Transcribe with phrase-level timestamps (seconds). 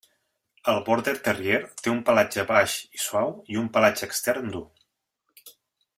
[0.71, 4.67] El Border terrier té un pelatge baix i suau i un pelatge extern dur.